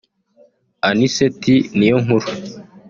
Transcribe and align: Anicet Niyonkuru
Anicet 0.87 1.41
Niyonkuru 1.77 2.27